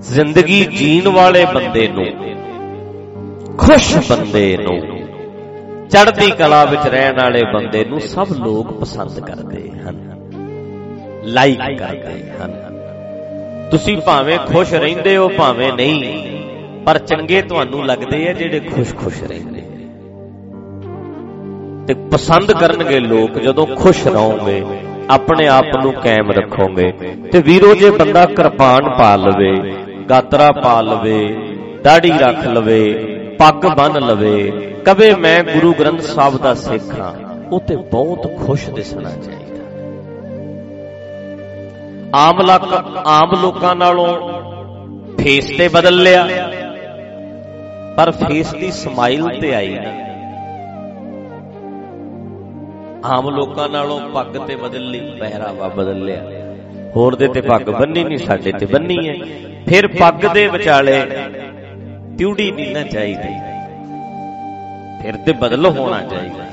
ਜ਼ਿੰਦਗੀ 0.00 0.64
ਜੀਣ 0.64 1.08
ਵਾਲੇ 1.08 1.44
ਬੰਦੇ 1.44 1.88
ਨੂੰ, 1.88 2.06
ਖੁਸ਼ 3.56 4.12
ਬੰਦੇ 4.12 4.56
ਨੂੰ, 4.56 4.98
ਚੜ੍ਹਦੀ 5.88 6.30
ਕਲਾ 6.30 6.64
ਵਿੱਚ 6.64 6.86
ਰਹਿਣ 6.86 7.14
ਵਾਲੇ 7.22 7.42
ਬੰਦੇ 7.54 7.84
ਨੂੰ 7.84 8.00
ਸਭ 8.00 8.26
ਲੋਕ 8.32 8.72
ਪਸੰਦ 8.72 9.20
ਕਰਦੇ 9.20 9.70
ਹਨ 9.70 10.14
ਲਾਈਕ 11.24 11.58
ਕਰਦੇ 11.58 12.30
ਹਨ। 12.30 12.52
ਤੁਸੀਂ 13.70 13.98
ਭਾਵੇਂ 13.98 14.38
ਖੁਸ਼ 14.38 14.74
ਰਹਿੰਦੇ 14.74 15.16
ਹੋ, 15.16 15.28
ਭਾਵੇਂ 15.28 15.72
ਨਹੀਂ, 15.72 16.28
ਪਰ 16.84 16.98
ਚੰਗੇ 16.98 17.42
ਤੁਹਾਨੂੰ 17.42 17.86
ਲੱਗਦੇ 17.86 18.28
ਆ 18.28 18.32
ਜਿਹੜੇ 18.32 18.60
ਖੁਸ਼-ਖੁਸ਼ 18.60 19.24
ਰਹਿੰਦੇ। 19.24 19.62
ਤੇ 21.86 21.94
ਪਸੰਦ 21.94 22.52
ਕਰਨਗੇ 22.52 23.00
ਲੋਕ 23.00 23.38
ਜਦੋਂ 23.38 23.66
ਖੁਸ਼ 23.66 24.06
ਰਹੋਗੇ, 24.06 24.64
ਆਪਣੇ 25.10 25.46
ਆਪ 25.46 25.66
ਨੂੰ 25.82 25.92
ਕਾਇਮ 25.92 26.30
ਰੱਖੋਗੇ, 26.30 26.92
ਤੇ 27.32 27.42
ਵੀਰੋ, 27.42 27.74
ਜੇ 27.74 27.90
ਬੰਦਾ 27.90 28.26
ਕਿਰਪਾਨ 28.26 28.96
ਪਾ 28.98 29.16
ਲਵੇ 29.16 29.77
ਗਾਤਰਾ 30.10 30.52
ਪਾ 30.52 30.80
ਲਵੇ, 30.80 31.18
ਦਾੜੀ 31.84 32.10
ਰੱਖ 32.18 32.46
ਲਵੇ, 32.46 32.82
ਪੱਗ 33.38 33.66
ਬੰਨ 33.76 34.00
ਲਵੇ, 34.00 34.50
ਕਵੇ 34.84 35.14
ਮੈਂ 35.14 35.42
ਗੁਰੂ 35.44 35.72
ਗ੍ਰੰਥ 35.80 36.00
ਸਾਹਿਬ 36.00 36.38
ਦਾ 36.38 36.54
ਸਿੱਖ 36.54 37.00
ਹਾਂ 37.00 37.12
ਉਹ 37.52 37.60
ਤੇ 37.60 37.76
ਬਹੁਤ 37.76 38.26
ਖੁਸ਼ 38.46 38.70
ਦਿਸਣਾ 38.70 39.10
ਚਾਹੀਦਾ। 39.10 39.64
ਆਮ 42.14 42.40
ਲੋਕ 42.40 42.74
ਆਮ 43.06 43.34
ਲੋਕਾਂ 43.42 43.74
ਨਾਲੋਂ 43.76 44.08
ਫੇਸ 45.18 45.56
ਤੇ 45.58 45.68
ਬਦਲ 45.68 46.02
ਲਿਆ, 46.02 46.26
ਪਰ 47.96 48.10
ਫੇਸ 48.10 48.54
ਦੀ 48.54 48.70
ਸਮਾਈਲ 48.70 49.28
ਤੇ 49.40 49.54
ਆਈ 49.54 49.78
ਨਾ। 49.78 49.92
ਆਮ 53.04 53.28
ਲੋਕਾਂ 53.30 53.68
ਨਾਲੋਂ 53.68 54.00
ਪੱਗ 54.00 54.36
ਤੇ 54.36 54.56
ਬਦਲ 54.56 54.90
ਲਈ, 54.90 55.16
ਪਹਿਰਾਵਾ 55.20 55.68
ਬਦਲ 55.68 56.04
ਲਿਆ। 56.04 56.22
ਹੋਰ 56.96 57.14
ਦੇ 57.14 57.28
ਤੇ 57.28 57.40
ਪੱਗ 57.40 57.62
ਬੰਨੀ 57.62 58.04
ਨਹੀਂ, 58.04 58.18
ਸਾਡੇ 58.18 58.52
ਤੇ 58.52 58.66
ਬੰਨੀ 58.66 59.08
ਹੈ। 59.08 59.14
ਫਿਰ 59.68 59.88
ਪੱਗ 59.88 60.14
ਦੇ 60.14 60.48
ਵਿਚਾਲੇ 60.48 61.06
ਤਿਉੜੀ 62.18 62.50
ਨਹੀਂ 62.50 62.74
ਨਾ 62.74 62.82
ਚਾਹੀਦੀ। 62.82 63.34
ਫਿਰ 65.02 65.16
ਤੇ 65.16 65.32
ਬਦਲ 65.32 65.66
ਹੋਣਾ 65.66 66.02
ਚਾਹੀਦਾ। 66.02 66.44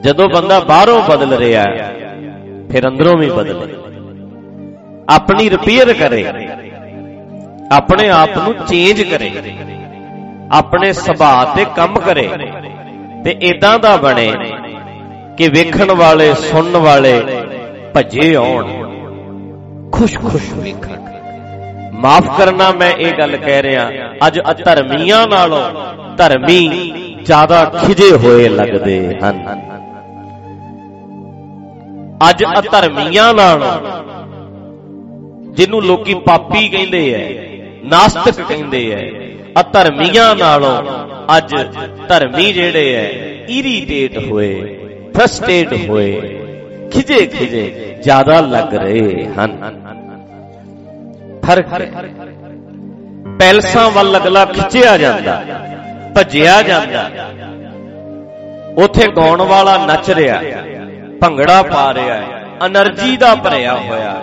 ਜਦੋਂ 0.00 0.28
ਬੰਦਾ 0.28 0.60
ਬਾਹਰੋਂ 0.60 1.02
ਬਦਲ 1.02 1.36
ਰਿਹਾ, 1.36 1.64
ਫਿਰ 2.72 2.88
ਅੰਦਰੋਂ 2.88 3.18
ਵੀ 3.18 3.30
ਬਦਲੇ। 3.30 3.74
ਆਪਣੀ 5.08 5.50
ਰਿਪੇਅਰ 5.50 5.92
ਕਰੇ। 5.92 6.48
ਆਪਣੇ 7.72 8.08
ਆਪ 8.08 8.38
ਨੂੰ 8.38 8.54
ਚੇਂਜ 8.66 9.02
ਕਰੇ। 9.02 9.30
ਆਪਣੇ 10.52 10.92
ਸੁਭਾਅ 10.92 11.56
ਤੇ 11.56 11.66
ਕੰਮ 11.76 11.98
ਕਰੇ। 11.98 12.30
ਤੇ 13.24 13.30
ਇਦਾਂ 13.30 13.78
ਦਾ 13.78 13.96
ਬਣੇ 13.96 14.32
ਕਿ 15.36 15.48
ਵੇਖਣ 15.48 15.92
ਵਾਲੇ, 15.92 16.34
ਸੁਣਨ 16.34 16.76
ਵਾਲੇ 16.76 17.22
ਭੱਜੇ 17.94 18.34
ਆਉਣ। 18.34 18.87
ਖੁਸ਼-ਖੁਸ਼ 19.98 20.52
ਵੇਖਣ 20.54 20.96
ਮਾਫ 21.92 22.26
ਕਰਨਾ 22.38 22.70
ਮੈਂ 22.72 22.90
ਇਹ 22.92 23.12
ਗੱਲ 23.18 23.36
ਕਹਿ 23.36 23.62
ਰਿਹਾ। 23.62 23.90
ਅੱਜ 24.26 24.38
ਅਧਰਮੀਆਂ 24.50 25.26
ਨਾਲੋਂ 25.26 25.62
ਧਰਮੀ 26.16 26.60
ਜ਼ਿਆਦਾ 27.22 27.64
ਖਿਜੇ 27.64 28.10
ਹੋਏ 28.16 28.48
ਲੱਗਦੇ 28.48 28.98
ਹਨ। 29.18 29.44
ਅੱਜ 32.30 32.44
ਅਧਰਮੀਆਂ 32.58 33.32
ਨਾਲੋਂ 33.34 33.72
ਜਿਹਨੂੰ 35.52 35.82
ਲੋਕੀ 35.82 36.14
ਪਾਪੀ 36.14 36.68
ਕਹਿੰਦੇ 36.68 37.02
ਐ, 37.14 37.26
ਨਾਸਤਿਕ 37.84 38.40
ਕਹਿੰਦੇ 38.48 38.80
ਐ, 38.92 39.04
ਅਧਰਮੀਆਂ 39.60 40.34
ਨਾਲੋਂ 40.36 40.76
ਅੱਜ 41.36 41.54
ਧਰਮੀ 42.08 42.52
ਜਿਹੜੇ 42.52 42.94
ਐ 42.94 43.06
ਇਰੀਟੇਟ 43.48 44.18
ਹੋਏ 44.30 44.52
ਫਰਸਟ੍ਰੇਟ 45.16 45.72
ਹੋਏ 45.88 46.10
ਖਿਜੇ 46.92 47.26
ਖਿਜੇ 47.26 47.94
ਜ਼ਿਆਦਾ 48.02 48.40
ਲੱਗ 48.40 48.74
ਰਹੇ 48.74 49.26
ਹਨ। 49.26 49.50
ਫ਼ਰਕ 51.48 51.72
ਹੈ। 51.72 51.90
ਪੈਲਸਾਂ 53.38 53.90
ਵੱਲ 53.90 54.16
ਅਗਲਾ 54.16 54.44
ਖਿੱਚਿਆ 54.44 54.96
ਜਾਂਦਾ, 54.98 55.42
ਭੱਜਿਆ 56.14 56.60
ਜਾਂਦਾ। 56.62 57.04
ਉਥੇ 58.78 59.06
ਗਾਉਣ 59.16 59.42
ਵਾਲਾ 59.42 59.76
ਨੱਚ 59.86 60.10
ਰਿਹਾ, 60.10 60.40
ਭੰਗੜਾ 61.20 61.62
ਪਾ 61.62 61.92
ਰਿਹਾ 61.94 62.14
ਹੈ 62.14 62.24
એનર્ਜੀ 62.66 63.16
ਦਾ 63.16 63.34
ਭਰਿਆ 63.34 63.74
ਹੋਇਆ। 63.76 64.14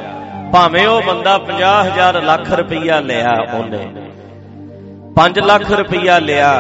ਭਾਵੇਂ 0.54 0.88
ਉਹ 0.88 1.02
ਬੰਦਾ 1.02 1.38
50000 1.38 2.22
ਲੱਖ 2.24 2.52
ਰੁਪਈਆ 2.52 3.00
ਲਿਆ 3.00 3.32
ਉਹਨੇ 3.54 3.88
5 5.16 5.40
ਲੱਖ 5.40 5.72
ਰੁਪਈਆ 5.72 6.20
ਲਿਆ, 6.20 6.52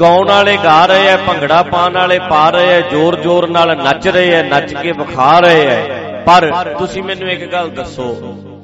ਗਾਉਣ 0.00 0.28
ਵਾਲੇ 0.28 0.58
ਗਾ 0.64 0.84
ਰਹੇ 0.86 1.06
ਐ, 1.06 1.16
ਭੰਗੜਾ 1.16 1.62
ਪਾਣ 1.62 1.92
ਵਾਲੇ 1.92 2.18
ਪਾ 2.18 2.48
ਰਹੇ 2.50 2.68
ਐ 2.68 2.80
ਜ਼ੋਰ-ਜ਼ੋਰ 2.80 3.48
ਨਾਲ 3.48 3.76
ਨੱਚ 3.76 4.08
ਰਹੇ 4.08 4.30
ਐ, 4.34 4.42
ਨੱਚ 4.42 4.74
ਕੇ 4.74 4.92
ਵਿਖਾ 4.92 5.38
ਰਹੇ 5.40 5.66
ਐ। 5.66 5.82
ਪਰ 6.26 6.50
ਤੁਸੀਂ 6.78 7.02
ਮੈਨੂੰ 7.02 7.30
ਇੱਕ 7.30 7.52
ਗੱਲ 7.52 7.70
ਦੱਸੋ 7.70 8.06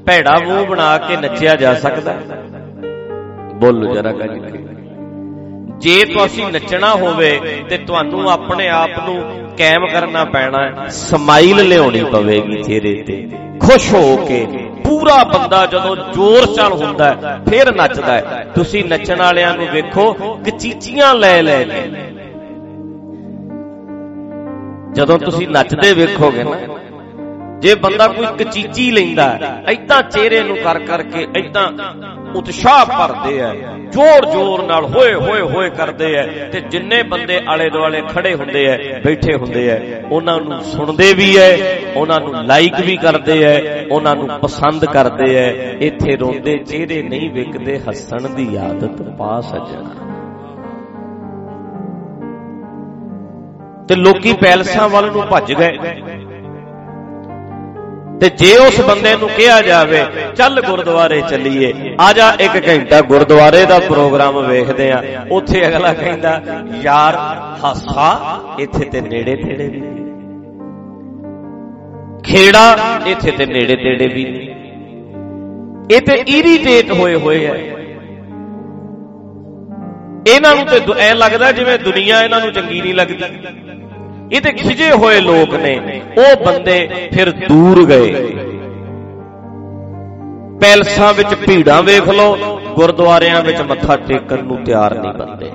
ਭੈੜਾ 0.06 0.36
ਮੂੰਹ 0.38 0.66
ਬਣਾ 0.66 0.96
ਕੇ 0.98 1.16
ਨੱਚਿਆ 1.16 1.54
ਜਾ 1.56 1.74
ਸਕਦਾ। 1.74 2.14
ਬੋਲੋ 3.54 3.94
ਜਰਾ 3.94 4.12
ਗੱਜ 4.12 4.54
ਜੇ 5.78 6.04
ਤੁਸੀਂ 6.04 6.46
ਨੱਚਣਾ 6.46 6.90
ਹੋਵੇ 6.94 7.30
ਤੇ 7.68 7.78
ਤੁਹਾਨੂੰ 7.78 8.30
ਆਪਣੇ 8.30 8.68
ਆਪ 8.68 8.90
ਨੂੰ 9.06 9.16
ਕਾਇਮ 9.58 9.86
ਕਰਨਾ 9.86 10.24
ਪੈਣਾ 10.24 10.62
ਹੈ, 10.62 10.88
ਸਮਾਈਲ 10.88 11.68
ਲਿਆਉਣੀ 11.68 12.04
ਪਵੇਗੀ 12.04 12.62
ਚਿਹਰੇ 12.62 12.94
ਤੇ। 13.02 13.28
ਖੁਸ਼ 13.60 13.92
ਹੋ 13.94 14.16
ਕੇ 14.16 14.46
ਪੂਰਾ 14.84 15.22
ਬੰਦਾ 15.24 15.64
ਜਦੋਂ 15.66 15.96
ਜ਼ੋਰ 16.12 16.46
ਚੱਲ 16.46 16.72
ਹੁੰਦਾ 16.72 17.08
ਹੈ, 17.08 17.38
ਫਿਰ 17.48 17.74
ਨੱਚਦਾ 17.74 18.12
ਹੈ। 18.12 18.46
ਤੁਸੀਂ 18.54 18.84
ਨੱਚਣ 18.84 19.18
ਵਾਲਿਆਂ 19.18 19.54
ਨੂੰ 19.56 19.66
ਵੇਖੋ, 19.66 20.12
ਕਚੀਚੀਆਂ 20.46 21.14
ਲੈ 21.14 21.42
ਲੈ 21.42 21.62
ਕੇ। 21.64 21.82
ਜਦੋਂ 24.92 25.18
ਤੁਸੀਂ 25.18 25.48
ਨੱਚਦੇ 25.48 25.92
ਵੇਖੋਗੇ 25.92 26.44
ਨਾ 26.44 26.56
ਜੇ 27.66 27.74
ਬੰਦਾ 27.74 28.06
ਕੋਈ 28.08 28.26
ਕਚੀਚੀ 28.38 28.90
ਲੈਂਦਾ 28.90 29.24
ਐਦਾਂ 29.68 30.02
ਚਿਹਰੇ 30.02 30.42
ਨੂੰ 30.42 30.56
ਕਰ 30.64 30.78
ਕਰਕੇ 30.86 31.26
ਐਦਾਂ 31.38 31.70
ਉਤਸ਼ਾਹ 32.36 32.84
ਭਰਦੇ 32.86 33.40
ਆ, 33.40 33.52
ਜ਼ੋਰ 33.92 34.24
ਜ਼ੋਰ 34.32 34.62
ਨਾਲ 34.66 34.84
ਹੋਏ 34.94 35.12
ਹੋਏ 35.14 35.40
ਹੋਏ 35.52 35.68
ਕਰਦੇ 35.70 36.06
ਆ 36.18 36.24
ਤੇ 36.52 36.60
ਜਿੰਨੇ 36.70 37.02
ਬੰਦੇ 37.10 37.38
ਆਲੇ 37.48 37.68
ਦੁਆਲੇ 37.70 38.00
ਖੜੇ 38.08 38.34
ਹੁੰਦੇ 38.34 38.66
ਆ, 38.70 38.76
ਬੈਠੇ 39.04 39.36
ਹੁੰਦੇ 39.36 39.70
ਆ, 39.70 39.78
ਉਹਨਾਂ 40.10 40.38
ਨੂੰ 40.40 40.60
ਸੁਣਦੇ 40.64 41.12
ਵੀ 41.14 41.28
ਐ 41.36 41.50
ਉਹਨਾਂ 41.96 42.20
ਨੂੰ 42.20 42.44
ਲਾਈਕ 42.46 42.80
ਵੀ 42.86 42.96
ਕਰਦੇ 42.96 43.38
ਆ, 43.44 43.54
ਉਹਨਾਂ 43.90 44.14
ਨੂੰ 44.16 44.28
ਪਸੰਦ 44.42 44.84
ਕਰਦੇ 44.84 45.38
ਆ, 45.38 45.46
ਇੱਥੇ 45.86 46.16
ਰੋਂਦੇ 46.16 46.56
ਚਿਹਰੇ 46.58 47.02
ਨਹੀਂ 47.02 47.30
ਵਿਕਦੇ 47.30 47.78
ਹੱਸਣ 47.88 48.28
ਦੀ 48.34 48.46
ਆਦਤ 48.56 49.02
ਪਾ 49.18 49.40
ਸਜਣਾ 49.40 50.04
ਤੇ 53.88 53.94
ਲੋਕੀ 53.94 54.32
ਪੈਲਸਾਂ 54.40 54.88
ਵੱਲ 54.88 55.10
ਨੂੰ 55.12 55.22
ਭੱਜ 55.30 55.52
ਗਏ। 55.52 55.76
ਤੇ 58.20 58.28
ਜੇ 58.30 58.56
ਉਸ 58.56 58.80
ਬੰਦੇ 58.80 59.14
ਨੂੰ 59.16 59.28
ਕਿਹਾ 59.28 59.60
ਜਾਵੇ, 59.62 60.04
ਚੱਲ 60.36 60.60
ਗੁਰਦੁਆਰੇ 60.60 61.20
ਚੱਲੀਏ। 61.20 61.72
ਆ 62.00 62.12
ਜਾ 62.12 62.30
ਇੱਕ 62.40 62.68
ਘੰਟਾ 62.68 63.00
ਗੁਰਦੁਆਰੇ 63.00 63.64
ਦਾ 63.66 63.78
ਪ੍ਰੋਗਰਾਮ 63.78 64.38
ਵੇਖਦੇ 64.46 64.90
ਆ। 64.92 65.02
ਉੱਥੇ 65.30 65.66
ਅਗਲਾ 65.68 65.92
ਕਹਿੰਦਾ, 65.92 66.40
ਯਾਰ, 66.82 67.16
ਹਾਸਾ 67.64 68.08
ਇੱਥੇ 68.58 68.84
ਤੇ 68.84 69.00
ਨੇੜੇ 69.00 69.36
ਤੇੜੇ 69.36 69.68
ਵੀ 69.68 69.82
ਖੇੜਾ 72.24 72.76
ਇੱਥੇ 73.06 73.30
ਤੇ 73.30 73.46
ਨੇੜੇ 73.46 73.76
ਤੇੜੇ 73.76 74.06
ਵੀ 74.06 74.24
ਇਹ 75.90 76.00
ਤੇ 76.00 76.14
ਇਰੀਟੇਟ 76.28 76.90
ਹੋਏ 76.92 77.14
ਹੋਏ 77.14 77.44
ਐ 77.46 77.54
ਇਹਨਾਂ 80.26 80.54
ਨੂੰ 80.56 80.64
ਤੇ 80.66 80.80
ਐ 80.98 81.14
ਲੱਗਦਾ 81.14 81.50
ਜਿਵੇਂ 81.52 81.78
ਦੁਨੀਆ 81.78 82.22
ਇਹਨਾਂ 82.22 82.40
ਨੂੰ 82.40 82.52
ਚੰਗੀ 82.52 82.80
ਨਹੀਂ 82.80 82.94
ਲੱਗਦੀ। 82.94 83.24
ਇਹ 84.32 84.40
ਤੇ 84.40 84.52
ਖਿਜੇ 84.52 84.90
ਹੋਏ 84.90 85.20
ਲੋਕ 85.20 85.54
ਨੇ। 85.54 86.00
ਉਹ 86.18 86.44
ਬੰਦੇ 86.44 86.88
ਫਿਰ 87.12 87.30
ਦੂਰ 87.30 87.84
ਗਏ। 87.84 88.12
ਪੈਲਸਾਂ 90.60 91.14
ਵਿੱਚ 91.14 91.34
ਭੀੜਾਂ 91.34 91.82
ਵੇਖ 91.82 92.08
ਲਓ, 92.08 92.60
ਗੁਰਦੁਆਰਿਆਂ 92.76 93.42
ਵਿੱਚ 93.42 93.60
ਮੱਥਾ 93.60 93.96
ਟੇਕਣ 93.96 94.44
ਨੂੰ 94.44 94.64
ਤਿਆਰ 94.64 94.94
ਨਹੀਂ 94.98 95.12
ਬੰਦੇ। 95.12 95.50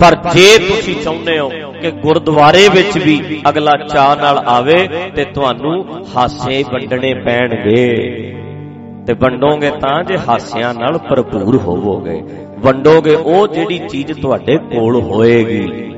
ਪਰ 0.00 0.16
ਜੇ 0.32 0.58
ਤੁਸੀਂ 0.58 0.96
ਚਾਹੁੰਦੇ 0.96 1.38
ਹੋ 1.38 1.48
ਕਿ 1.80 1.90
ਗੁਰਦੁਆਰੇ 1.90 2.68
ਵਿੱਚ 2.68 2.98
ਵੀ 2.98 3.42
ਅਗਲਾ 3.48 3.72
ਚਾਹ 3.94 4.16
ਨਾਲ 4.16 4.38
ਆਵੇ, 4.38 4.88
ਤੇ 5.16 5.24
ਤੁਹਾਨੂੰ 5.24 5.84
ਹਾਸੇ 6.16 6.62
ਵੰਡਣੇ 6.62 7.14
ਪੈਣਗੇ। 7.14 7.88
ਤੇ 9.06 9.12
ਵੰਡੋਗੇ 9.12 9.70
ਤਾਂ 9.70 10.04
ਜੇ 10.04 10.18
ਹਾਸਿਆਂ 10.28 10.74
ਨਾਲ 10.74 10.98
ਭਰਪੂਰ 10.98 11.56
ਹੋਵੋਗੇ। 11.56 12.22
ਵੰਡੋਗੇ, 12.64 13.14
ਉਹ 13.14 13.48
ਜਿਹੜੀ 13.48 13.78
ਚੀਜ਼ 13.78 14.12
ਤੁਹਾਡੇ 14.22 14.58
ਕੋਲ 14.58 15.00
ਹੋਏਗੀ। 15.00 15.90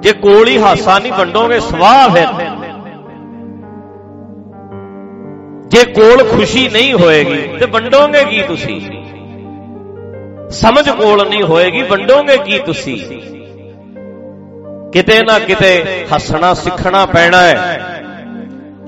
ਜੇ 0.00 0.12
ਕੋਲ 0.12 0.48
ਹੀ 0.48 0.58
ਹਾਸਾ 0.58 0.98
ਨਹੀਂ 0.98 1.12
ਵੰਡੋਗੇ, 1.12 1.60
ਸਵਾਹ 1.60 2.08
ਫਿਰ। 2.10 2.26
ਜੇ 5.68 5.84
ਕੋਲ 5.92 6.24
ਖੁਸ਼ੀ 6.24 6.68
ਨਹੀਂ 6.68 6.94
ਹੋਏਗੀ, 6.94 7.58
ਤੇ 7.58 7.66
ਵੰਡੋਗੇ 7.66 8.24
ਕੀ 8.24 8.42
ਤੁਸੀਂ? 8.42 8.80
ਸਮਝ 10.50 10.90
ਕੋਲ 10.90 11.28
ਨਹੀਂ 11.28 11.42
ਹੋਏਗੀ, 11.42 11.82
ਵੰਡੋਗੇ 11.82 12.38
ਕੀ 12.38 12.58
ਤੁਸੀਂ? 12.58 12.98
ਕਿਤੇ 14.90 15.22
ਨਾ 15.22 15.38
ਕਿਤੇ 15.38 15.84
ਹੱਸਣਾ 16.14 16.54
ਸਿੱਖਣਾ 16.54 17.06
ਪੈਣਾ 17.06 17.40
ਹੈ। 17.40 17.80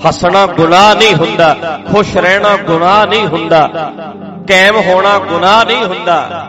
ਹੱਸਣਾ 0.08 0.46
ਗੁਨਾਹ 0.46 0.94
ਨਹੀਂ 0.94 1.14
ਹੁੰਦਾ, 1.14 1.80
ਖੁਸ਼ 1.92 2.16
ਰਹਿਣਾ 2.16 2.56
ਗੁਨਾਹ 2.56 3.06
ਨਹੀਂ 3.06 3.26
ਹੁੰਦਾ। 3.26 3.88
ਕਾਇਮ 4.48 4.76
ਹੋਣਾ 4.76 5.18
ਗੁਨਾਹ 5.18 5.64
ਨਹੀਂ 5.64 5.84
ਹੁੰਦਾ। 5.84 6.48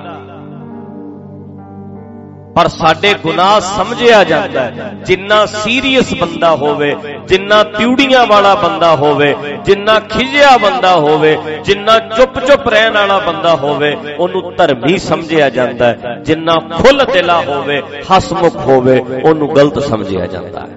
ਪਰ 2.56 2.68
ਸਾਡੇ 2.68 3.14
ਗੁਨਾਹ 3.14 3.60
ਸਮਝਿਆ 3.60 4.24
ਜਾਂਦਾ 4.24 4.70
ਜਿੰਨਾ 5.06 5.46
ਸੀਰੀਅਸ 5.46 6.14
ਬੰਦਾ 6.22 6.52
ਹੋਵੇ, 6.52 6.96
ਜਿੰਨਾ 7.28 7.64
ਤਿਉੜੀਆਂ 7.64 8.26
ਵਾਲਾ 8.26 8.56
ਬੰਦਾ 8.56 8.96
ਹੋਵੇ, 8.96 9.36
ਜਿੰਨਾ 9.66 10.00
ਖਿਜਿਆ 10.00 10.58
ਬੰਦਾ 10.58 10.96
ਹੋਵੇ, 10.96 11.38
ਜਿੰਨਾ 11.64 12.00
ਚੁੱਪ-ਚੁੱਪ 12.00 12.70
ਰਹਿਣ 12.70 12.94
ਵਾਲਾ 12.94 13.20
ਬੰਦਾ 13.20 13.56
ਹੋਵੇ, 13.56 13.98
ਉਹਨੂੰ 14.20 14.56
ਧਰਮੀ 14.56 14.98
ਸਮਝਿਆ 14.98 15.50
ਜਾਂਦਾ 15.50 15.94
ਜਿੰਨਾ 16.22 16.54
ਖੁੱਲ 16.54 17.06
ਦਿਲਾ 17.14 17.42
ਹੋਵੇ, 17.42 17.82
ਹਸਮੁਖ 18.18 18.56
ਹੋਵੇ, 18.56 19.06
ਉਹਨੂੰ 19.24 19.56
ਗਲਤ 19.56 19.80
ਸਮਝਿਆ 19.80 20.26
ਜਾਂਦਾ 20.26 20.60
ਹੈ। 20.60 20.68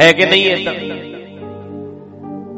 ਹੈ 0.00 0.12
ਕਿ 0.12 0.26
ਨਹੀਂ 0.26 0.50
ਇਦਾਂ 0.50 0.74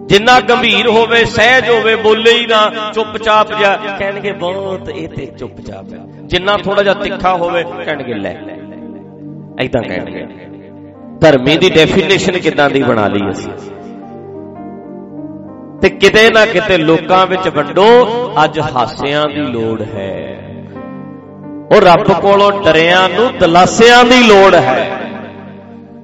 ਜਿੰਨਾ 0.07 0.41
ਗੰਭੀਰ 0.41 0.87
ਹੋਵੇ, 0.87 1.25
ਸਹਿਜ 1.25 1.69
ਹੋਵੇ, 1.69 1.97
ਬੋਲੇ 1.97 2.33
ਹੀ 2.33 2.47
ਨਾ, 2.47 2.93
ਚੁੱਪਚਾਪ 2.95 3.61
ਜਾ 3.61 3.77
ਕਹਿਣਗੇ, 3.99 4.33
ਬਹੁਤ, 4.33 4.89
ਇਹ 4.89 5.09
ਤੇ 5.09 5.27
ਚੁੱਪਚਾਪ 5.27 5.93
ਹੈ। 5.93 5.99
ਜਿੰਨਾ 6.25 6.57
ਥੋੜਾ 6.57 6.83
ਜਿਹਾ 6.83 6.95
ਤਿੱਖਾ 6.95 7.37
ਹੋਵੇ, 7.37 7.65
ਕਹਿਣਗੇ, 7.85 8.15
ਲੈ। 8.15 8.35
ਐਦਾਂ 9.61 9.83
ਕਹਿਣਗੇ। 9.83 10.27
ਧਰਮੀ 11.21 11.57
ਦੀ 11.57 11.71
ਡੈਫੀਨੇਸ਼ਨ 11.71 12.39
ਕਿਦਾਂ 12.39 12.71
ਦੀ 12.71 12.83
ਬਣਾ 12.83 13.09
ਲਈ 13.09 13.31
ਅਸੀਂ? 13.31 13.53
ਤੇ 15.83 15.89
ਕਿਤੇ 15.89 16.31
ਨਾ 16.31 16.47
ਕਿਤੇ 16.47 16.79
ਲੋਕਾਂ 16.79 17.27
ਵਿੱਚ 17.27 17.49
ਵੱਡੋ, 17.49 18.09
ਅੱਜ 18.45 18.61
ਹਾਸਿਆਂ 18.61 19.27
ਦੀ 19.27 19.41
ਲੋੜ 19.41 19.83
ਹੈ। 19.83 20.33
ਉਹ 21.75 21.81
ਰੱਬ 21.81 22.13
ਕੋਲੋਂ 22.13 22.65
ਡਰਿਆਂ 22.65 23.09
ਨੂੰ 23.09 23.39
ਦਲਾਸਿਆਂ 23.39 24.05
ਦੀ 24.05 24.23
ਲੋੜ 24.23 24.55
ਹੈ। 24.55 25.06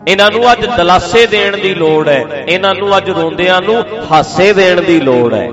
ਇਹਨਾਂ 0.09 0.31
ਨੂੰ 0.31 0.53
ਅੱਜ 0.53 0.67
ਦਲਾਸੇ 0.67 1.27
ਦੇਣ 1.27 1.57
ਦੀ 1.57 1.75
ਲੋੜ 1.75 2.09
ਹੈ। 2.09 2.45
ਇਹਨਾਂ 2.49 2.75
ਨੂੰ 2.75 2.97
ਅੱਜ 2.97 3.11
ਰੋਂਦਿਆਂ 3.11 3.61
ਨੂੰ 3.63 3.85
ਹਾਸੇ 4.13 4.53
ਦੇਣ 4.53 4.81
ਦੀ 4.81 5.01
ਲੋੜ 5.01 5.35
ਹੈ। 5.35 5.51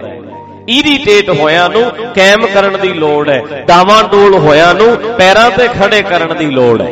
ਇਰੀਟੇਟ 0.70 1.30
ਹੋਇਆਂ 1.30 1.70
ਨੂੰ 1.70 1.92
ਕਾਇਮ 2.16 2.48
ਕਰਨ 2.48 2.80
ਦੀ 2.82 2.94
ਲੋੜ 2.94 3.30
ਹੈ। 3.30 3.42
ਦਾਵਾਂ 3.68 4.04
ਡੋਲ 4.04 4.38
ਹੋਇਆਂ 4.38 4.74
ਨੂੰ 4.74 4.98
ਪੈਰਾਂ 5.18 5.52
ਤੇ 5.52 5.68
ਖੜੇ 5.68 6.02
ਕਰਨ 6.02 6.38
ਦੀ 6.38 6.46
ਲੋੜ 6.46 6.82
ਹੈ। 6.82 6.92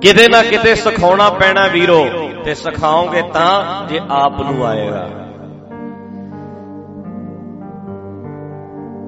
ਕਿਤੇ 0.00 0.28
ਨਾ 0.28 0.42
ਕਿਤੇ 0.42 0.74
ਸਿਖਾਉਣਾ 0.74 1.30
ਪੈਣਾ 1.30 1.66
ਵੀਰੋ, 1.66 2.30
ਤੇ 2.44 2.54
ਸਿਖਾਓਗੇ 2.54 3.22
ਤਾਂ 3.22 3.86
ਜੇ 3.88 4.00
ਆਪ 4.10 4.40
ਨੂੰ 4.40 4.66
ਆਏਗਾ। 4.66 5.08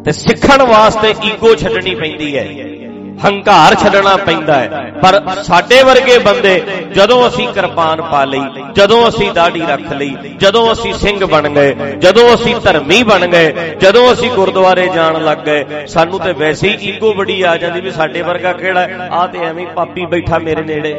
ਤੇ 0.04 0.12
ਸਿੱਖਣ 0.12 0.62
ਵਾਸਤੇ 0.62 1.14
ਈਗੋ 1.24 1.54
ਛੱਡਣੀ 1.54 1.94
ਪੈਂਦੀ 1.94 2.38
ਹੈ। 2.38 2.69
ਹੰਕਾਰ 3.24 3.74
ਛੱਡਣਾ 3.74 4.16
ਪੈਂਦਾ 4.16 4.54
ਹੈ। 4.54 4.92
ਪਰ 5.02 5.20
ਸਾਡੇ 5.42 5.82
ਵਰਗੇ 5.82 6.18
ਬੰਦੇ 6.18 6.62
ਜਦੋਂ 6.92 7.26
ਅਸੀਂ 7.28 7.48
ਕਿਰਪਾਨ 7.48 8.02
ਪਾ 8.02 8.24
ਲਈ, 8.24 8.40
ਜਦੋਂ 8.74 9.08
ਅਸੀਂ 9.08 9.30
ਦਾੜੀ 9.32 9.60
ਰੱਖ 9.60 9.92
ਲਈ, 9.92 10.14
ਜਦੋਂ 10.36 10.72
ਅਸੀਂ 10.72 10.92
ਸਿੰਘ 10.94 11.24
ਬਣ 11.26 11.48
ਗਏ, 11.48 11.74
ਜਦੋਂ 11.98 12.34
ਅਸੀਂ 12.34 12.54
ਧਰਮੀ 12.60 13.02
ਬਣ 13.02 13.26
ਗਏ, 13.26 13.52
ਜਦੋਂ 13.80 14.12
ਅਸੀਂ 14.12 14.30
ਗੁਰਦੁਆਰੇ 14.30 14.88
ਜਾਣ 14.88 15.22
ਲੱਗ 15.24 15.38
ਗਏ, 15.38 15.86
ਸਾਨੂੰ 15.86 16.20
ਤੇ 16.20 16.32
ਵੈਸੇ 16.32 16.68
ਹੀ 16.68 16.88
ਈਗੋ 16.90 17.12
ਬੜੀ 17.14 17.42
ਆ 17.42 17.56
ਜਾਂਦੀ 17.56 17.80
ਵੀ 17.80 17.90
ਸਾਡੇ 17.90 18.22
ਵਰਗਾ 18.22 18.52
ਕਿਹੜਾ 18.52 18.88
ਆ 19.12 19.26
ਤੇ 19.26 19.38
ਐਵੇਂ 19.38 19.66
ਪਾਪੀ 19.66 20.06
ਬੈਠਾ 20.06 20.38
ਮੇਰੇ 20.38 20.62
ਨੇੜੇ। 20.62 20.90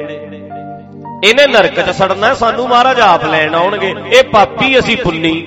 ਇਹਨੇ 1.25 1.47
ਨਰਕ 1.47 1.79
'ਚ 1.81 1.89
ਸੜਨਾ, 1.89 2.33
ਸਾਨੂੰ 2.33 2.67
ਮਹਾਰਾਜ 2.67 2.99
ਆਪ 2.99 3.25
ਲੈਣ 3.25 3.55
ਆਉਣਗੇ। 3.55 3.93
ਇਹ 4.13 4.23
ਪਾਪੀ 4.23 4.77
ਅਸੀਂ 4.79 4.97
ਪੁੰਨੀ 4.97 5.37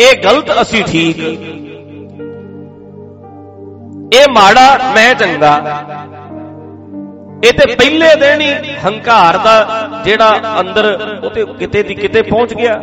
ਇਹ 0.00 0.16
ਗਲਤ 0.24 0.50
ਅਸੀਂ 0.62 0.84
ਠੀਕ। 0.84 1.18
ਇਹ 4.14 4.24
ਮਾੜਾ, 4.30 4.78
ਮੈਂ 4.94 5.14
ਚੰਗਾ। 5.14 5.82
ਇਹ 7.44 7.52
ਤੇ 7.52 7.74
ਪਹਿਲੇ 7.74 8.20
ਦਿਨ 8.20 8.40
ਹੀ 8.40 8.54
ਹੰਕਾਰ 8.86 9.36
ਦਾ 9.36 9.88
ਜਿਹੜਾ 10.04 10.60
ਅੰਦਰ 10.60 10.98
ਉਹ 11.24 11.30
ਤੇ 11.30 11.44
ਕਿਤੇ 11.44 11.82
ਦੀ 11.82 11.94
ਕਿਤੇ 11.94 12.22
ਪਹੁੰਚ 12.22 12.54
ਗਿਆ। 12.54 12.74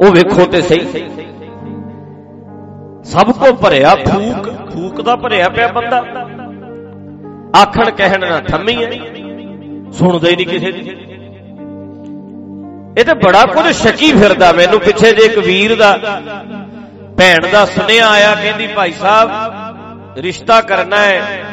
ਉਹ 0.00 0.12
ਵੇਖੋ 0.12 0.46
ਤੇ 0.46 0.62
ਸਹੀ। 0.62 1.10
ਸਭ 3.04 3.30
ਕੋ 3.30 3.52
ਭਰਿਆ 3.52 3.94
ਫੂਕ 3.94 4.50
ਫੂਕ 4.72 5.02
ਦਾ 5.02 5.16
ਭਰਿਆ 5.16 5.48
ਪਿਆ 5.48 5.68
ਬੰਦਾ। 5.68 5.98
ਆਖਣ 7.62 7.90
ਕਹਿਣ 7.90 8.20
ਨਾ 8.20 8.40
ਥੰਮੀ 8.40 8.84
ਹੈ। 8.84 8.90
ਸੁਣਦਾ 9.92 10.28
ਹੀ 10.28 10.36
ਨਹੀਂ 10.36 10.46
ਕਿਸੇ 10.46 10.72
ਦੀ। 10.72 11.15
ਇਹ 12.96 13.04
ਤੇ 13.04 13.14
ਬੜਾ 13.14 13.44
ਕੁਝ 13.46 13.70
ਸ਼ੱਕੀ 13.76 14.12
ਫਿਰਦਾ 14.12 14.52
ਮੈਨੂੰ 14.52 14.78
ਪਿੱਛੇ 14.80 15.12
ਜੇ 15.12 15.24
ਇੱਕ 15.24 15.38
ਵੀਰ 15.38 15.74
ਦਾ 15.76 15.96
ਭੈਣ 17.18 17.46
ਦਾ 17.52 17.64
ਸੁਨੇਹਾ 17.64 18.08
ਆਇਆ, 18.10 18.34
ਕਹਿੰਦੀ 18.34 18.66
ਭਾਈ 18.66 18.92
ਸਾਹਿਬ, 18.92 19.30
ਰਿਸ਼ਤਾ 20.18 20.60
ਕਰਨਾ 20.60 20.98
ਹੈ। 20.98 21.44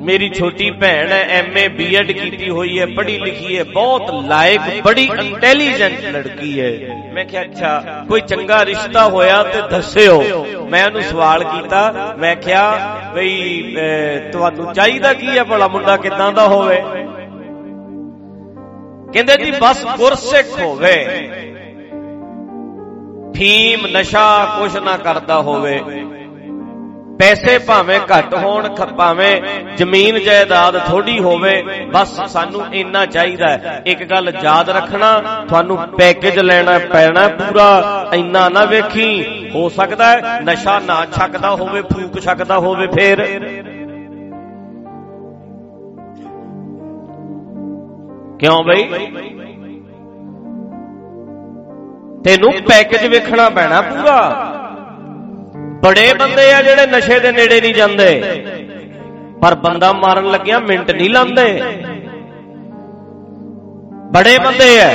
ਮੇਰੀ 0.00 0.28
ਛੋਟੀ 0.28 0.70
ਭੈਣ 0.70 1.12
ਹੈ 1.12 1.20
ਐਮਏ 1.30 1.66
ਬੀਐਡ 1.68 2.10
ਕੀਤੀ 2.12 2.48
ਹੋਈ 2.50 2.78
ਹੈ, 2.78 2.86
ਪੜ੍ਹੀ 2.86 3.18
ਲਿਖੀ 3.18 3.56
ਹੈ, 3.58 3.64
ਬਹੁਤ 3.64 4.10
ਲਾਇਕ, 4.28 4.60
ਬੜੀ 4.84 5.08
ਇੰਟੈਲੀਜੈਂਟ 5.20 6.04
ਲੜਕੀ 6.06 6.60
ਹੈ। 6.60 6.70
ਮੈਂ 7.14 7.24
ਕਿਹਾ, 7.24 7.42
ਅੱਛਾ, 7.42 8.04
ਕੋਈ 8.08 8.20
ਚੰਗਾ 8.20 8.64
ਰਿਸ਼ਤਾ 8.64 9.04
ਹੋਇਆ 9.08 9.42
ਤੇ 9.42 9.62
ਦੱਸਿਓ। 9.70 10.22
ਮੈਂ 10.70 10.84
ਉਹਨੂੰ 10.86 11.02
ਸਵਾਲ 11.02 11.44
ਕੀਤਾ, 11.44 12.14
ਮੈਂ 12.18 12.34
ਕਿਹਾ, 12.36 12.96
ਬਈ 13.14 13.76
ਤੁਹਾਨੂੰ 14.32 14.72
ਚਾਹੀਦਾ 14.74 15.12
ਕੀ 15.12 15.38
ਹੈ 15.38 15.44
ਭਲਾ 15.44 15.68
ਮੁੰਡਾ 15.68 15.96
ਕਿਦਾਂ 15.96 16.32
ਦਾ 16.32 16.46
ਹੋਵੇ? 16.48 16.82
ਕਹਿੰਦੇ 19.14 19.36
ਜੀ, 19.36 19.50
ਬਸ 19.50 19.84
ਗੁਰਸਿੱਖ 19.96 20.60
ਹੋਵੇ। 20.60 20.94
ਫੀਮ, 23.34 23.86
ਨਸ਼ਾ 23.86 24.44
ਕੁਛ 24.58 24.76
ਨਾ 24.76 24.96
ਕਰਦਾ 24.96 25.40
ਹੋਵੇ। 25.40 25.80
ਪੈਸੇ 27.18 27.58
ਭਾਵੇਂ 27.58 28.00
ਘੱਟ 28.00 28.34
ਹੋਣ 28.34 28.68
ਭਾਵੇਂ 28.68 29.40
ਜ਼ਮੀਨ 29.76 30.18
ਜਾਇਦਾਦ 30.18 30.78
ਥੋੜੀ 30.78 31.18
ਹੋਵੇ, 31.18 31.62
ਬਸ 31.92 32.32
ਸਾਨੂੰ 32.32 32.64
ਇੰਨਾ 32.72 33.06
ਚਾਹੀਦਾ 33.06 33.48
ਹੈ। 33.48 33.82
ਇੱਕ 33.86 34.04
ਗੱਲ 34.04 34.32
ਯਾਦ 34.42 34.70
ਰੱਖਣਾ, 34.70 35.20
ਤੁਹਾਨੂੰ 35.48 35.76
ਪੈਕੇਜ 35.76 36.38
ਲੈਣਾ 36.38 36.78
ਪੈਣਾ 36.78 37.28
ਪੂਰਾ, 37.28 38.08
ਇੰਨਾ 38.14 38.48
ਨਾ 38.48 38.64
ਵੇਖੀ। 38.64 39.24
ਹੋ 39.54 39.68
ਸਕਦਾ 39.68 40.10
ਹੈ 40.12 40.40
ਨਸ਼ਾ 40.40 40.78
ਨਾ 40.80 41.06
ਛੱਕਦਾ 41.06 41.50
ਹੋਵੇ, 41.50 41.82
ਫੂਕ 41.82 42.20
ਛੱਕਦਾ 42.20 42.58
ਹੋਵੇ 42.58 42.86
ਫੇਰ। 42.86 43.20
ਕਿਉਂ 48.44 48.62
ਬਈ? 48.64 48.82
ਤੈਨੂੰ 52.24 52.52
ਪੈਕੇਜ 52.68 53.06
ਵੇਖਣਾ 53.06 53.48
ਪੈਣਾ 53.50 53.80
ਪੂਰਾ। 53.80 54.18
ਬੜੇ 55.84 56.12
ਬੰਦੇ 56.14 56.50
ਆ 56.52 56.60
ਜਿਹੜੇ 56.62 56.86
ਨਸ਼ੇ 56.86 57.18
ਦੇ 57.20 57.32
ਨੇੜੇ 57.32 57.60
ਨਹੀਂ 57.60 57.74
ਜਾਂਦੇ। 57.74 58.08
ਪਰ 59.42 59.54
ਬੰਦਾ 59.54 59.92
ਮਾਰਨ 59.92 60.30
ਲੱਗਿਆ 60.30 60.58
ਮਿੰਟ 60.58 60.90
ਨਹੀਂ 60.90 61.08
ਲਾਂਦੇ 61.10 61.46
ਬੜੇ 64.14 64.36
ਬੰਦੇ 64.38 64.68
ਆ। 64.80 64.90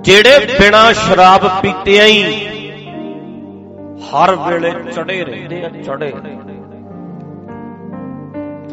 ਜਿਹੜੇ 0.00 0.38
ਬਿਨਾ 0.60 0.82
ਸ਼ਰਾਬ 0.92 1.48
ਪੀਤਿਆਂ 1.62 2.06
ਹੀ 2.06 2.22
ਹਰ 4.08 4.34
ਵੇਲੇ 4.36 4.70
ਚੜੇ 4.92 5.22
ਰਹਿੰਦੇ 5.24 5.64
ਆ 5.64 5.68
ਚੜੇ 5.84 6.12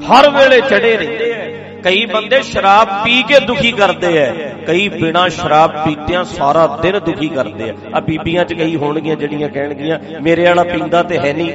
ਹਰ 0.01 0.29
ਵੇਲੇ 0.29 0.61
ਚੜੇ 0.61 0.97
ਰਹਿੰਦੇ 0.97 1.33
ਆ। 1.33 1.81
ਕਈ 1.83 2.05
ਬੰਦੇ 2.05 2.41
ਸ਼ਰਾਬ 2.41 2.87
ਪੀ 3.05 3.23
ਕੇ 3.23 3.39
ਦੁਖੀ 3.39 3.71
ਕਰਦੇ 3.71 4.17
ਐ 4.17 4.31
ਕਈ 4.67 4.89
ਬਿਨਾ 4.89 5.27
ਸ਼ਰਾਬ 5.27 5.85
ਪੀਤਿਆਂ 5.85 6.23
ਸਾਰਾ 6.23 6.79
ਦਿਨ 6.81 6.99
ਦੁਖੀ 6.99 7.27
ਕਰਦੇ 7.27 7.69
ਆ। 7.69 7.73
ਆ 7.95 7.99
ਬੀਬੀਆਂ 7.99 8.45
ਚ 8.45 8.53
ਕਈ 8.53 8.75
ਹੋਣਗੀਆਂ, 8.75 9.15
ਜਿਹੜੀਆਂ 9.15 9.49
ਕਹਿਣਗੀਆਂ, 9.49 9.99
ਮੇਰੇ 10.21 10.45
ਵਾਲਾ 10.45 10.63
ਪੀਂਦਾ 10.63 11.03
ਤੇ 11.03 11.19
ਹੈ 11.19 11.33
ਨਹੀਂ। 11.33 11.51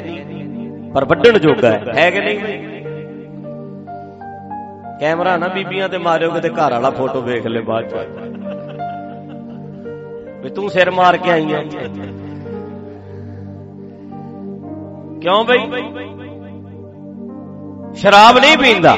ਪਰ 0.93 1.05
ਵੱਢਣ 1.05 1.39
ਜੋਗਾ 1.39 1.71
ਹੈ। 1.71 1.85
ਹੈ 1.97 2.11
ਕਿ 2.11 2.21
ਨਹੀਂ? 2.21 2.39
ਕੈਮਰਾ 5.01 5.37
ਨਾ 5.37 5.49
ਬੀਬੀਆਂ 5.49 5.89
ਤੇ 5.89 5.99
ਮਾਰਿਓ 5.99 6.31
ਕਿਤੇ 6.31 6.49
ਘਰ 6.49 6.71
ਵਾਲਾ 6.71 6.91
ਫੋਟੋ 6.91 7.21
ਵੇਖ 7.23 7.47
ਲੈ 7.47 7.61
ਬਾਅਦ 7.61 7.85
ਚ। 7.85 7.95
ਵੀ 10.43 10.51
ਤੂੰ 10.51 10.71
ਸਿਰ 10.71 10.91
ਮਾਰ 10.91 11.17
ਕੇ 11.17 11.31
ਆਈ 11.31 11.53
ਐ 11.53 11.63
ਕਿਉਂ 15.21 15.45
ਬਈ? 15.45 15.59
ਸ਼ਰਾਬ 17.95 18.39
ਨਹੀਂ 18.39 18.57
ਪੀਂਦਾ। 18.59 18.97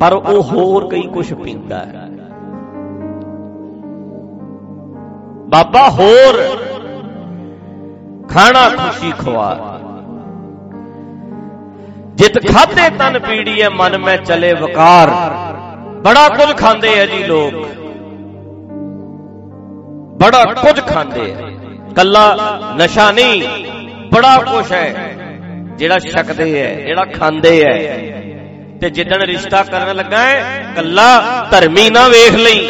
ਪਰ 0.00 0.12
ਉਹ 0.12 0.42
ਹੋਰ 0.42 0.88
ਕਈ 0.88 1.02
ਕੁਝ 1.02 1.34
ਪੀਂਦਾ 1.34 1.78
ਹੈ। 1.78 2.08
ਬਾਬਾ 5.48 5.88
ਹੋਰ 5.88 6.34
ਖਾਣਾ 8.28 8.68
ਖੁਸ਼ੀ 8.68 9.12
ਖਵਾ। 9.18 9.78
ਜਿਤ 12.14 12.38
ਖਾਦੇ 12.48 12.88
ਤਨ 12.90 13.18
ਪੀੜੀ 13.18 13.62
ਹੈ 13.62 13.68
ਮਨ 13.70 13.98
ਮੈਂ 13.98 14.16
ਚਲੇ 14.16 14.52
ਵਕਾਰ। 14.52 15.10
ਬੜਾ 16.04 16.28
ਕੁਝ 16.28 16.56
ਖਾਂਦੇ 16.56 17.00
ਆ 17.00 17.06
ਜੀ 17.06 17.24
ਲੋਕ। 17.24 17.54
ਬੜਾ 20.22 20.44
ਕੁਝ 20.44 20.80
ਖਾਂਦੇ 20.80 21.34
ਆ। 21.34 21.50
ਕੱਲਾ 21.96 22.36
ਨਸ਼ਾ 22.76 23.10
ਨਹੀਂ 23.12 23.42
ਬੜਾ 24.14 24.36
ਕੁਝ 24.38 24.72
ਹੈ। 24.72 25.05
ਜਿਹੜਾ 25.78 25.98
ਛਕਦੇ 25.98 26.52
ਐ, 26.62 26.74
ਜਿਹੜਾ 26.86 27.04
ਖਾਂਦੇ 27.04 27.60
ਐ। 27.62 27.76
ਤੇ 28.80 28.90
ਜਿੱਦਣ 28.90 29.22
ਰਿਸ਼ਤਾ 29.22 29.62
ਕਰਨ 29.62 29.96
ਲੱਗਾ 29.96 30.18
ਹੈ 30.18 30.64
ਕੱਲਾ 30.76 31.46
ਧਰਮੀ 31.50 31.88
ਨਾ 31.90 32.08
ਵੇਖ 32.08 32.34
ਲਈ। 32.34 32.68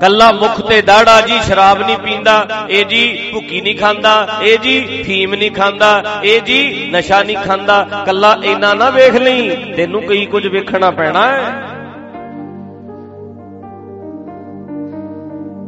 ਕੱਲਾ 0.00 0.30
ਮੁਖ 0.32 0.60
ਤੇ 0.60 0.80
ਦਾੜਾ 0.82 1.20
ਜੀ 1.20 1.38
ਸ਼ਰਾਬ 1.42 1.82
ਨਹੀਂ 1.82 1.96
ਪੀਂਦਾ, 1.98 2.66
ਇਹ 2.70 2.84
ਜੀ 2.84 3.30
ਭੁੱਕੀ 3.32 3.60
ਨਹੀਂ 3.60 3.76
ਖਾਂਦਾ, 3.76 4.40
ਇਹ 4.42 4.58
ਜੀ 4.58 5.02
ਫੀਮ 5.06 5.34
ਨਹੀਂ 5.34 5.50
ਖਾਂਦਾ, 5.50 6.20
ਇਹ 6.24 6.40
ਜੀ 6.40 6.90
ਨਸ਼ਾ 6.92 7.22
ਨਹੀਂ 7.22 7.36
ਖਾਂਦਾ, 7.36 7.86
ਕੱਲਾ 8.06 8.36
ਇੰਨਾ 8.44 8.72
ਨਾ 8.74 8.90
ਵੇਖ 8.90 9.14
ਲਈ। 9.14 9.74
ਤੈਨੂੰ 9.76 10.02
ਕਈ 10.02 10.24
ਕੁਝ 10.26 10.46
ਵੇਖਣਾ 10.46 10.90
ਪੈਣਾ 10.90 11.26
ਹੈ 11.28 11.52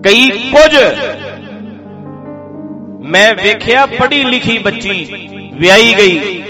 ਕਈ 0.05 0.31
ਕੁਝ 0.51 0.77
ਮੈਂ 3.05 3.35
ਵੇਖਿਆ 3.35 3.85
ਪੜ੍ਹੀ 3.89 4.23
ਲਿਖੀ 4.25 4.59
ਬੱਚੀ 4.59 4.93
ਵਿਆਹੀ 5.55 5.95
ਗਈ 5.99 6.43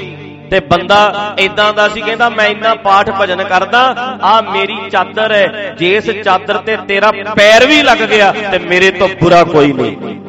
ਤੇ 0.51 0.61
ਬੰਦਾ 0.63 1.35
ਇਦਾਂ 1.39 1.73
ਦਾ 1.73 1.89
ਸੀ, 1.89 2.01
ਕਹਿੰਦਾ 2.01 2.29
ਮੈਂ 2.29 2.47
ਇੰਨਾ 2.49 2.75
ਪਾਠ 2.85 3.11
ਭਜਨ 3.21 3.43
ਕਰਦਾ, 3.45 3.81
ਆ 4.23 4.41
ਮੇਰੀ 4.51 4.77
ਚਾਦਰ 4.91 5.33
ਹੈ 5.33 5.75
ਜੇ 5.79 5.95
ਇਸ 5.97 6.11
ਚਾਦਰ 6.25 6.59
ਤੇ 6.67 6.77
ਤੇਰਾ 6.89 7.11
ਪੈਰ 7.37 7.67
ਵੀ 7.67 7.83
ਲੱਗ 7.83 8.03
ਗਿਆ 8.11 8.33
ਤੇ 8.53 8.59
ਮੇਰੇ 8.61 8.91
ਤੋਂ 8.91 9.09
ਬੁਰਾ 9.21 9.43
ਕੋਈ 9.45 9.73
ਨਹੀਂ। 9.73 10.21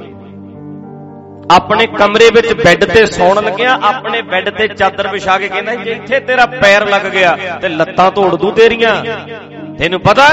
ਆਪਣੇ 1.51 1.85
ਕਮਰੇ 1.87 2.29
ਵਿੱਚ 2.35 2.51
ਬੈੱਡ 2.55 2.83
ਤੇ 2.85 3.05
ਸੌਣ 3.07 3.43
ਲੱਗਿਆ, 3.43 3.77
ਆਪਣੇ 3.83 4.21
ਬੈੱਡ 4.23 4.49
ਤੇ 4.49 4.67
ਚਾਦਰ 4.69 5.07
ਵਿਛਾ 5.07 5.37
ਕੇ 5.37 5.47
ਕਹਿੰਦਾ, 5.47 5.75
ਜੇ 5.75 5.91
ਇੱਥੇ 5.91 6.19
ਤੇਰਾ 6.21 6.45
ਪੈਰ 6.45 6.87
ਲੱਗ 6.87 7.05
ਗਿਆ 7.11 7.35
ਤੇ 7.61 7.69
ਲੱਤਾਂ 7.69 8.09
ਤੋੜ 8.11 8.35
ਦੂੰ 8.35 8.51
ਤੇਰੀਆਂ। 8.53 8.95
ਤੈਨੂੰ 9.79 9.99
ਪਤਾ 9.99 10.25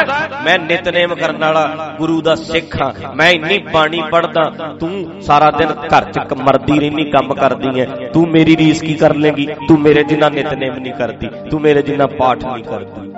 ਮੈਂ 0.44 0.58
ਨਿਤਨੇਮ 0.58 1.14
ਕਰਨ 1.14 1.36
ਵਾਲਾ 1.36 1.94
ਗੁਰੂ 1.98 2.20
ਦਾ 2.22 2.34
ਸਿੱਖ 2.34 2.76
ਹਾਂ। 2.82 3.14
ਮੈਂ 3.16 3.30
ਇੰਨੀ 3.30 3.58
ਬਾਣੀ 3.72 4.02
ਪੜਦਾ 4.12 4.50
ਤੂੰ 4.80 5.22
ਸਾਰਾ 5.22 5.50
ਦਿਨ 5.50 5.70
ਘਰ 5.88 6.04
'ਚ 6.04 6.18
ਮਰਦੀ 6.42 6.78
ਰਹਿਨੀ, 6.80 7.04
ਕੰਮ 7.10 7.34
ਕਰਦੀ 7.34 7.80
ਐ। 7.80 7.84
ਤੂੰ 8.08 8.26
ਮੇਰੀ 8.28 8.56
ਰੀਸ 8.56 8.80
ਕੀ 8.80 8.94
ਕਰ 8.94 9.14
ਲੇਗੀ? 9.14 9.46
ਤੂੰ 9.68 9.78
ਮੇਰੇ 9.80 10.04
ਜਿੰਨਾ 10.04 10.28
ਨਿਤਨੇਮ 10.28 10.74
ਨਹੀਂ 10.74 10.92
ਕਰਦੀ, 10.92 11.28
ਤੂੰ 11.50 11.60
ਮੇਰੇ 11.60 11.82
ਜਿੰਨਾ 11.82 12.06
ਪਾਠ 12.18 12.44
ਨਹੀਂ 12.44 12.64
ਕਰਦੀ। 12.64 13.10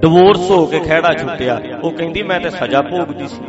ਡਿਵੋਰਸ 0.00 0.50
ਹੋ 0.50 0.64
ਕੇ 0.66 0.78
ਖਿਹੜਾ 0.78 1.12
ਛੁੱਟਿਆ। 1.12 1.60
ਉਹ 1.82 1.90
ਕਹਿੰਦੀ, 1.90 2.22
ਮੈਂ 2.22 2.40
ਤੇ 2.40 2.50
ਸਜ਼ਾ 2.50 2.82
ਭੋਗਦੀ 2.82 3.26
ਸੀ। 3.28 3.42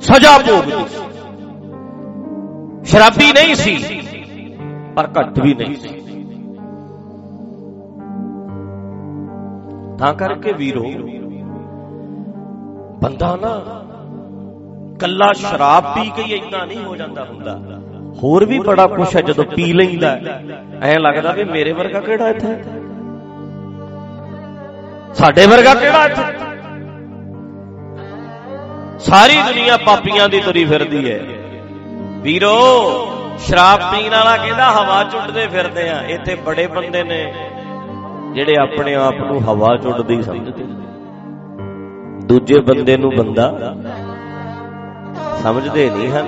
ਸਜ਼ਾ 0.00 0.36
ਭੋਗਦੀ 0.38 0.84
ਸੀ। 0.88 1.04
ਸ਼ਰਾਬੀ 2.84 3.32
ਨਹੀਂ 3.32 3.54
ਸੀ, 3.54 3.74
ਪਰ 4.96 5.08
ਘੱਟ 5.18 5.38
ਵੀ 5.38 5.54
ਨਹੀਂ 5.54 5.76
ਸੀ। 5.76 5.88
ਤਾਂ 9.98 10.12
ਕਰਕੇ 10.14 10.52
ਵੀਰੋ, 10.52 10.82
ਬੰਦਾ 13.02 13.34
ਨਾ 13.36 13.52
ਕੱਲਾ 15.00 15.32
ਸ਼ਰਾਬ 15.32 15.84
ਪੀ 15.94 16.10
ਕੇ 16.16 16.22
ਹੀ 16.22 16.32
ਇੰਨਾ 16.34 16.64
ਨਹੀਂ 16.64 16.84
ਹੋ 16.84 16.96
ਜਾਂਦਾ 16.96 17.24
ਹੁੰਦਾ। 17.24 17.58
ਹੋਰ 18.22 18.44
ਵੀ 18.44 18.58
ਬੜਾ 18.58 18.86
ਕੁਛ 18.86 19.16
ਹੈ 19.16 19.20
ਜਦੋਂ 19.20 19.44
ਪੀ 19.44 19.72
ਲੈਂਦਾ 19.72 20.16
ਐ 20.82 20.98
ਲੱਗਦਾ 20.98 21.32
ਵੀ 21.32 21.44
ਮੇਰੇ 21.44 21.72
ਵਰਗਾ 21.72 22.00
ਕਿਹੜਾ 22.00 22.28
ਇੱਥੇ? 22.28 22.54
ਸਾਡੇ 25.14 25.46
ਵਰਗਾ 25.46 25.74
ਕਿਹੜਾ 25.74 26.04
ਇੱਥੇ? 26.04 26.22
ਸਾਰੀ 29.00 29.36
ਦੁਨੀਆ 29.42 29.76
ਪਾਪੀਆਂ 29.76 30.28
ਦੀ 30.28 30.40
ਤੁਰੀ 30.40 30.64
ਫਿਰਦੀ 30.64 31.10
ਹੈ। 31.10 31.20
ਵੀਰੋ, 32.22 32.56
ਸ਼ਰਾਬ 33.38 33.80
ਪੀਣ 33.92 34.10
ਵਾਲਾ 34.10 34.36
ਕਹਿੰਦਾ 34.36 34.70
ਹਵਾ 34.70 35.02
ਚੁੱਟਦੇ 35.04 35.46
ਫਿਰਦੇ 35.46 35.88
ਆ? 35.88 36.02
ਇੱਥੇ 36.06 36.34
ਬੜੇ 36.46 36.66
ਬੰਦੇ 36.66 37.02
ਨੇ। 37.02 37.47
ਜਿਹੜੇ 38.34 38.56
ਆਪਣੇ 38.56 38.94
ਆਪ 38.94 39.14
ਨੂੰ 39.14 39.42
ਹਵਾ 39.42 39.76
ਚੁੱਟਦੀ 39.76 40.22
ਸਮਝਦੇ 40.22 40.64
ਦੂਜੇ 42.26 42.60
ਬੰਦੇ 42.60 42.96
ਨੂੰ 42.96 43.10
ਬੰਦਾ 43.16 43.74
ਸਮਝਦੇ 45.42 45.90
ਨਹੀਂ 45.90 46.08
ਹਨ। 46.08 46.26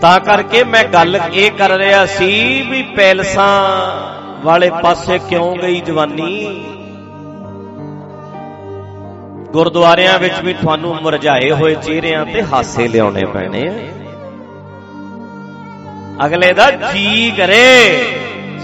ਤਾਂ 0.00 0.20
ਕਰਕੇ 0.20 0.64
ਮੈਂ 0.64 0.84
ਗੱਲ 0.84 1.20
ਇਹ 1.34 1.50
ਕਰ 1.50 1.70
ਰਿਹਾ 1.70 2.06
ਸੀ 2.06 2.62
ਵੀ 2.70 2.82
ਪੈਲਸਾਂ 2.82 3.50
ਵਾਲੇ 4.46 4.70
ਪਾਸੇ 4.70 5.18
ਕਿਉਂ 5.18 5.56
ਗਈ 5.56 5.80
ਜਵਾਨੀ? 5.80 6.64
ਗੁਰਦੁਆਰਿਆਂ 9.52 10.18
ਵਿੱਚ 10.18 10.40
ਵੀ 10.44 10.52
ਤੁਹਾਨੂੰ 10.52 10.94
ਮੁਰਝਾਏ 11.02 11.50
ਹੋਏ 11.50 11.74
ਚਿਹਰਿਆਂ 11.74 12.26
ਤੇ 12.26 12.42
ਹਾਸੇ 12.42 12.88
ਲਿਆਉਣੇ 12.88 13.24
ਪੈਣੇ 13.24 13.68
ਆ। 13.68 13.72
ਅਗਲੇ 16.26 16.52
ਦਾ 16.52 16.70
ਜੀ 16.70 17.30
ਕਰੇ। 17.30 17.98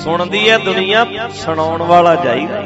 ਸੁਣਦੀ 0.05 0.49
ਹੈ 0.51 0.59
ਦੁਨੀਆ 0.59 1.07
ਸੁਣਾਉਣ 1.35 1.83
ਵਾਲਾ 1.83 2.15
ਚਾਹੀਦਾ 2.17 2.63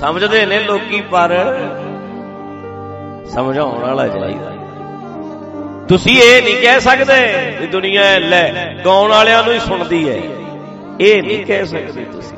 ਸਮਝਦੇ 0.00 0.46
ਨੇ 0.46 0.58
ਲੋਕੀ 0.58 1.00
ਪਰ 1.00 1.32
ਸਮਝਾਉਣ 3.26 3.78
ਵਾਲਾ 3.80 4.06
ਚਾਹੀਦਾ 4.08 4.50
ਤੁਸੀਂ 5.88 6.16
ਇਹ 6.22 6.42
ਨਹੀਂ 6.42 6.56
ਕਹਿ 6.62 6.80
ਸਕਦੇ 6.80 7.16
ਕਿ 7.60 7.66
ਦੁਨੀਆ 7.66 8.18
ਲੈ, 8.18 8.74
ਗਾਉਣ 8.84 9.10
ਵਾਲਿਆਂ 9.10 9.42
ਨੂੰ 9.42 9.52
ਹੀ 9.52 9.58
ਸੁਣਦੀ 9.58 10.08
ਹੈ 10.08 10.20
ਇਹ 11.00 11.22
ਨਹੀਂ 11.22 11.44
ਕਹਿ 11.46 11.66
ਸਕਦੇ 11.66 12.04
ਤੁਸੀਂ। 12.04 12.36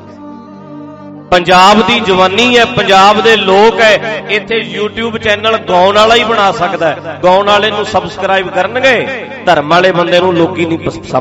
ਪੰਜਾਬ 1.31 1.81
ਦੀ 1.87 1.99
ਜਵਾਨੀ 1.99 2.57
ਹੈ, 2.57 2.65
ਪੰਜਾਬ 2.67 3.19
ਦੇ 3.21 3.35
ਲੋਕ 3.37 3.79
ਹੈ, 3.81 3.93
ਇੱਥੇ 4.29 4.59
YouTube 4.73 5.17
ਚੈਨਲ 5.17 5.57
ਗਾਉਣ 5.69 5.95
ਵਾਲਾ 5.95 6.15
ਹੀ 6.15 6.23
ਬਣਾ 6.23 6.51
ਸਕਦਾ 6.51 6.89
ਹੈ। 6.89 7.19
ਗਾਉਣ 7.23 7.47
ਵਾਲੇ 7.47 7.71
ਨੂੰ 7.71 7.85
ਸਬਸਕ੍ਰਾਈਬ 7.85 8.49
ਕਰਨਗੇ, 8.49 9.25
ਧਰਮ 9.45 9.69
ਵਾਲੇ 9.69 9.91
ਬੰਦੇ 9.91 10.19
ਨੂੰ 10.19 10.33
ਲੋਕੀ 10.35 10.65
ਨਹੀਂ 10.65 10.79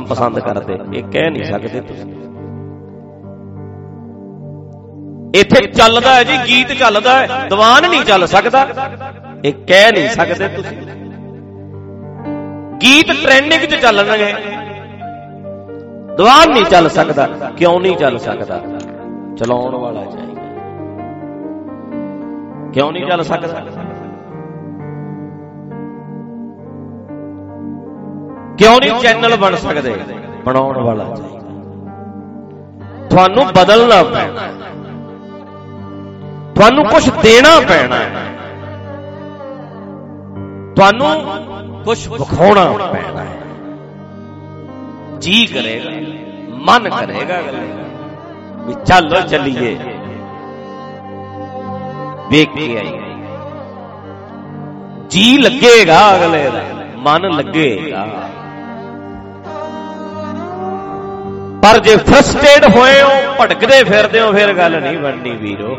ਪਸੰਦ 0.09 0.39
ਕਰਦੇ। 0.41 0.79
ਇਹ 0.95 1.03
ਕਹਿ 1.05 1.31
ਨਹੀਂ 1.31 1.45
ਸਕਦੇ 1.45 1.81
ਤੁਸੀਂ। 1.81 2.13
ਇੱਥੇ 5.35 5.67
ਚੱਲਦਾ 5.69 6.15
ਹੈ 6.15 6.23
ਜੀ, 6.25 6.39
ਗੀਤ 6.49 6.73
ਚੱਲਦਾ 6.73 7.19
ਹੈ, 7.19 7.47
ਦੀਵਾਨ 7.49 7.91
ਨਹੀਂ 7.91 8.05
ਚੱਲ 8.05 8.27
ਸਕਦਾ। 8.27 8.67
ਇਹ 9.45 9.53
ਕਹਿ 9.69 9.91
ਨਹੀਂ 9.93 10.09
ਸਕਦੇ 10.11 10.49
ਤੁਸੀਂ। 10.49 10.77
ਗੀਤ 12.83 13.13
ਟ੍ਰੈਂਡਿੰਗ 13.23 13.63
'ਚ 13.63 13.75
ਚੱਲਣਗੇ। 13.75 14.33
ਦੀਵਾਨ 16.17 16.51
ਨਹੀਂ 16.51 16.65
ਚੱਲ 16.65 16.89
ਸਕਦਾ, 16.91 17.27
ਕਿਉਂ 17.59 17.81
ਨਹੀਂ 17.81 17.97
ਚੱਲ 17.97 18.19
ਸਕਦਾ? 18.19 18.61
ਚਲਾਉਣ 19.37 19.75
ਵਾਲਾ 19.75 20.05
ਚਾਹੀਦਾ। 20.05 20.43
ਕਿਉਂ 22.73 22.93
ਨਹੀਂ 22.93 23.07
ਚੱਲ 23.07 23.23
ਸਕਦਾ? 23.23 23.61
ਕਿਉਂ 28.59 28.81
ਨਹੀਂ 28.81 29.01
ਚੈਨਲ 29.01 29.37
ਬਣ 29.37 29.55
ਸਕਦੇ? 29.55 29.95
ਬਣਾਉਣ 30.45 30.79
ਵਾਲਾ 30.79 31.05
ਚਾਹੀਦਾ। 31.05 31.39
ਤੁਹਾਨੂੰ 33.11 33.47
ਬਦਲਣਾ 33.47 34.03
ਪੈਣਾ। 34.03 34.43
ਤੁਹਾਨੂੰ 36.55 36.85
ਕੁਝ 36.85 37.11
ਦੇਣਾ 37.11 37.61
ਪੈਣਾ। 37.69 37.97
ਤੁਹਾਨੂੰ 40.77 41.11
ਕੁਝ 41.85 42.09
ਵਿਖਾਉਣਾ 42.09 42.73
ਪੈਣਾ। 42.87 43.25
ਜੀ 45.19 45.47
ਕਰੇਗਾ, 45.47 45.91
ਮਨ 46.51 46.89
ਕਰੇਗਾ 46.91 47.43
ਵੀ 48.67 48.75
ਚੱਲੋ 48.87 49.21
ਚੱਲੀਏ। 49.21 49.77
ਵੇਖ 52.31 52.55
ਕੇ 52.55 52.77
ਆਈ। 52.79 52.93
ਜੀ 55.11 55.39
ਲੱਗੇਗਾ 55.39 55.99
ਅਗਲੇ 56.17 56.51
ਦਾ 56.51 56.63
ਮਨ 56.99 57.31
ਲੱਗੇਗਾ। 57.31 58.07
ਪਰ 61.63 61.79
ਜੇ 61.79 61.97
ਫਰਸਟ੍ਰੇਟ 61.97 62.77
ਹੋਏ 62.77 63.03
ਹੋ 63.03 63.11
ਭਟਕਦੇ 63.41 63.83
ਫਿਰਦੇ 63.85 64.21
ਹੋ 64.21 64.33
ਫਿਰ 64.33 64.53
ਗੱਲ 64.55 64.81
ਨਹੀਂ 64.83 64.99
ਬਣਨੀ 64.99 65.31
ਵੀਰੋ। 65.31 65.79